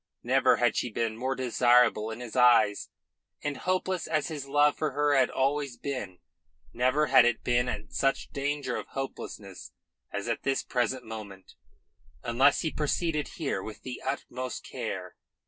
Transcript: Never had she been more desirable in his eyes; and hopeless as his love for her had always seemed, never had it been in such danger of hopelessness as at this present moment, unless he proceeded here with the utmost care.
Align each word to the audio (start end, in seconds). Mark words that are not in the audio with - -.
Never 0.23 0.55
had 0.55 0.75
she 0.75 0.89
been 0.91 1.15
more 1.15 1.35
desirable 1.35 2.09
in 2.09 2.21
his 2.21 2.35
eyes; 2.35 2.89
and 3.43 3.55
hopeless 3.55 4.07
as 4.07 4.29
his 4.29 4.47
love 4.47 4.75
for 4.75 4.93
her 4.93 5.13
had 5.13 5.29
always 5.29 5.79
seemed, 5.79 6.17
never 6.73 7.05
had 7.05 7.23
it 7.23 7.43
been 7.43 7.69
in 7.69 7.91
such 7.91 8.31
danger 8.31 8.77
of 8.77 8.87
hopelessness 8.87 9.73
as 10.11 10.27
at 10.27 10.41
this 10.41 10.63
present 10.63 11.05
moment, 11.05 11.53
unless 12.23 12.61
he 12.61 12.71
proceeded 12.71 13.27
here 13.37 13.61
with 13.61 13.83
the 13.83 14.01
utmost 14.03 14.63
care. 14.67 15.17